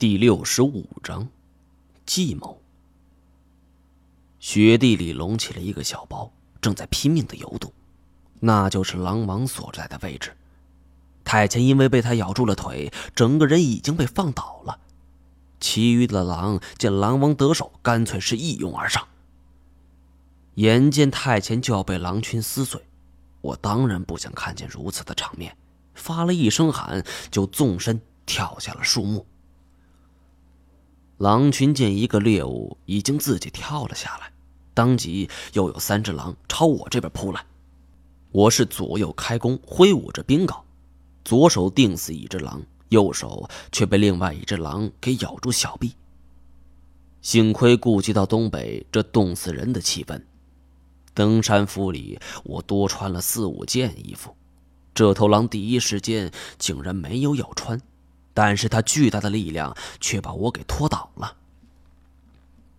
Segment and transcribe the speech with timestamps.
[0.00, 1.28] 第六十五章，
[2.06, 2.58] 计谋。
[4.38, 7.70] 雪地里隆起了一个小包，正在拼命的游动，
[8.38, 10.34] 那就是狼王所在的位置。
[11.22, 14.80] 太监因为被他咬住了腿，整个人已经被放倒了。
[15.60, 19.06] 其余的狼见狼王得手，干脆是一拥而上。
[20.54, 22.80] 眼见太监就要被狼群撕碎，
[23.42, 25.54] 我当然不想看见如此的场面，
[25.92, 29.26] 发了一声喊，就纵身跳下了树木。
[31.20, 34.32] 狼群见一个猎物已经自己跳了下来，
[34.72, 37.44] 当即又有三只狼朝我这边扑来。
[38.32, 40.62] 我是左右开弓，挥舞着冰镐，
[41.22, 45.92] 左手定死一只狼，右手却被另外一只狼给咬住小臂。
[47.20, 50.22] 幸亏顾及到东北这冻死人的气氛，
[51.12, 54.34] 登山服里我多穿了四五件衣服。
[54.94, 57.78] 这头狼第一时间竟然没有咬穿。
[58.40, 61.36] 但是他巨大的力量却把我给拖倒了。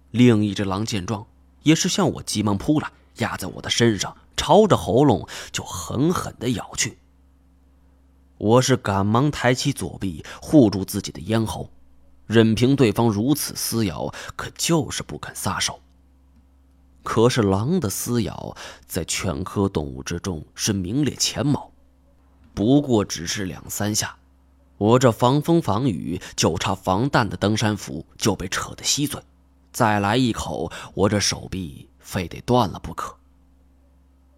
[0.10, 1.28] 另一只狼见状，
[1.62, 6.98] 也是向我急忙扑来，压在我的身上，朝着喉咙就狠狠的咬去。
[8.40, 11.70] 我是赶忙抬起左臂护住自己的咽喉，
[12.26, 15.80] 任凭对方如此撕咬，可就是不肯撒手。
[17.04, 21.72] 可是狼的撕咬在犬科动物之中是名列前茅，
[22.56, 24.18] 不过只是两三下。
[24.82, 29.22] 我这防风防雨就差防弹的登山服就被扯得稀碎，
[29.72, 33.16] 再来一口，我这手臂非得断了不可。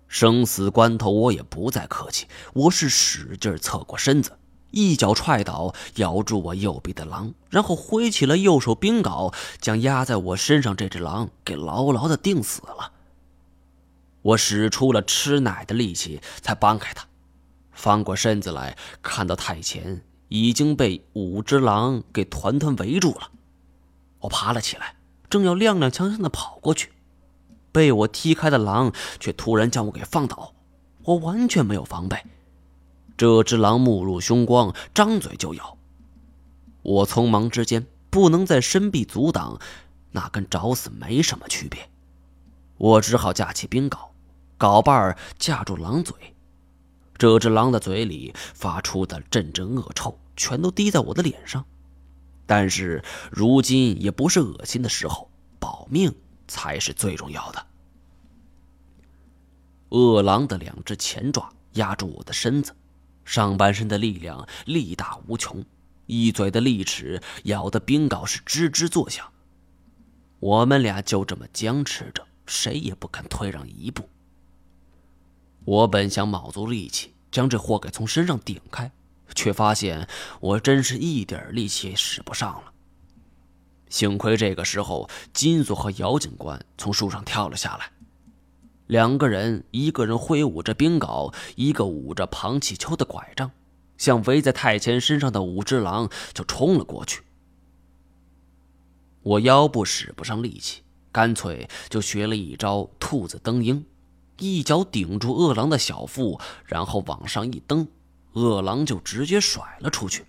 [0.10, 4.38] 生死关头，我也不再客气，我是使劲侧过身子，
[4.72, 12.92] 一脚踹倒咬住我右臂的狼，然后挥起了右手冰镐，将压在我身上这只狼给牢牢的钉死了。
[14.22, 17.08] 我使出了吃奶的力气才搬开它，
[17.72, 20.04] 翻过身子来看到太前。
[20.36, 23.30] 已经被五只狼给团团围住了，
[24.22, 24.96] 我爬了起来，
[25.30, 26.92] 正要踉踉跄跄的跑过去，
[27.72, 30.56] 被我踢开的狼却突然将我给放倒，
[31.04, 32.18] 我完全没有防备。
[33.16, 35.78] 这只狼目露凶光，张嘴就咬。
[36.82, 39.60] 我匆忙之间不能再伸臂阻挡，
[40.14, 41.92] 那跟找死没什么区别，
[42.78, 44.00] 我只好架起冰镐，
[44.58, 46.16] 镐把儿架住狼嘴。
[47.20, 50.18] 这只狼的嘴里发出的阵阵恶臭。
[50.36, 51.66] 全都滴在我的脸上，
[52.46, 55.30] 但是如今也不是恶心的时候，
[55.60, 56.14] 保命
[56.48, 57.66] 才是最重要的。
[59.90, 62.76] 恶狼的两只前爪压住我的身子，
[63.26, 65.64] 上半身的力量力大无穷，
[66.08, 69.32] 一嘴的利齿咬的冰镐是吱吱作响。
[70.40, 74.10] 我们俩就这么僵持着，谁也不肯退让一步。
[75.64, 78.92] 我本想卯足力气将这货给从身上顶开。
[79.36, 80.08] 却发现
[80.40, 82.74] 我真是一点力气也使不上了。
[83.90, 87.92] 幸亏这个时候，金锁和姚警官从树上跳了下来，
[88.88, 93.52] 两个人，一个人挥舞着冰镐，一个舞着庞启秋的拐杖，
[93.98, 97.22] 向围在太前身上的五只狼就冲了过去。
[99.22, 103.86] 我腰部使不上力气，干脆就学了一招兔子蹬鹰，
[104.40, 107.88] 一脚顶住恶狼的小腹，然后往上一蹬。
[108.34, 110.26] 恶狼就直接甩了出去。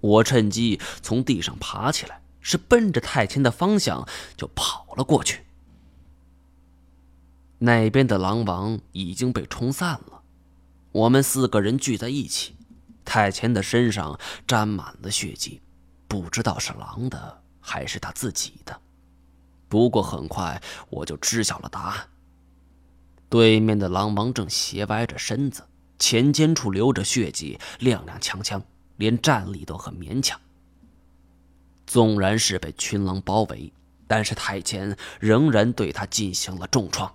[0.00, 5.44] 我趁机从地上爬起来，是奔着太谦的方向就跑了过去。
[7.58, 10.22] 那边的狼王已经被冲散了，
[10.90, 12.56] 我们四个人聚在一起，
[13.04, 15.60] 太谦的身上沾满了血迹，
[16.08, 18.80] 不知道是狼的还是他自己的。
[19.68, 22.08] 不过很快我就知晓了答案。
[23.28, 25.62] 对面的狼王正斜歪着身子。
[26.02, 28.60] 前肩处流着血迹，踉踉跄跄，
[28.96, 30.38] 连站立都很勉强。
[31.86, 33.72] 纵然是被群狼包围，
[34.08, 37.14] 但是太监仍然对他进行了重创。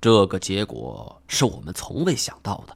[0.00, 2.74] 这个结果是我们从未想到的。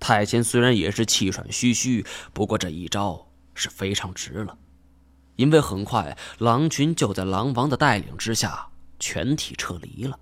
[0.00, 4.56] 太监虽然也是气喘吁吁，不过这一招是非常值了，
[5.36, 8.66] 因为很快狼群就在狼王的带领之下
[8.98, 10.18] 全体撤离了，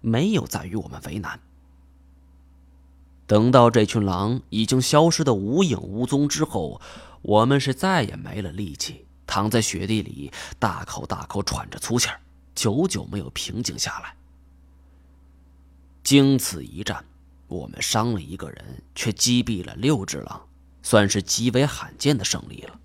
[0.00, 1.38] 没有再与我们为难。
[3.26, 6.80] 等到这群狼已经消失的无影无踪之后，
[7.22, 12.20] 我们是再也没了力气，躺在雪地里大口大口喘着粗气儿，
[12.54, 14.14] 久久没有平静下来。
[16.04, 17.04] 经此一战，
[17.48, 20.46] 我们伤了一个人，却击毙了六只狼，
[20.82, 22.78] 算是极为罕见的胜利了。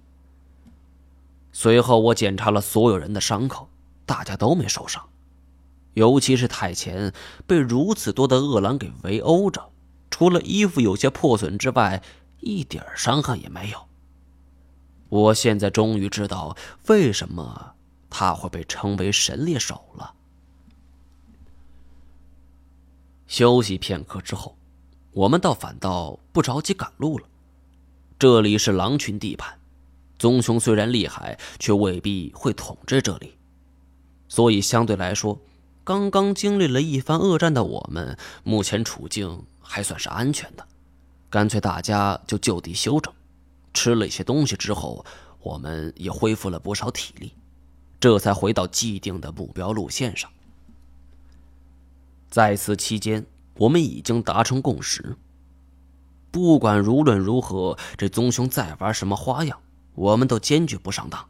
[1.54, 3.70] 随后我检查了所有人的伤口，
[4.08, 5.08] 大家都没受伤，
[5.94, 7.14] 尤其是太前
[7.46, 9.70] 被如此多的恶狼给围殴着。
[10.12, 12.04] 除了衣服有些破损之外，
[12.42, 13.88] 一点伤痕也没有。
[15.10, 16.56] 我现在终于知道
[16.88, 17.74] 为什么
[18.10, 20.14] 他会被称为神猎手了。
[23.26, 24.58] 休息片刻之后，
[25.14, 27.26] 我们倒反倒不着急赶路了。
[28.20, 29.58] 这里是狼群地盘，
[30.20, 33.38] 棕熊虽然厉害，却未必会统治这里，
[34.28, 35.40] 所以相对来说，
[35.84, 40.68] 刚刚经历了一番恶战的我们，目前处境还算是安全的。
[41.30, 43.14] 干脆大家就就地休整，
[43.74, 45.06] 吃了一些东西之后，
[45.40, 47.34] 我们也恢复了不少体力，
[48.00, 50.30] 这才回到既定的目标路线上。
[52.30, 53.26] 在此期间，
[53.56, 55.16] 我们已经达成共识。
[56.30, 59.60] 不管无论如何，这棕熊再玩什么花样，
[59.96, 61.28] 我们都坚决不上当。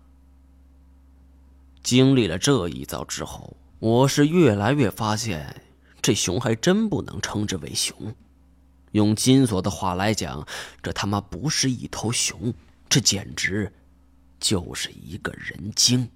[1.81, 5.59] 经历了这一遭之后，我是越来越发现，
[6.03, 8.13] 这熊还真不能称之为熊。
[8.91, 10.47] 用金锁的话来讲，
[10.83, 12.53] 这他妈不是一头熊，
[12.87, 13.73] 这简直
[14.39, 16.07] 就是一个人精。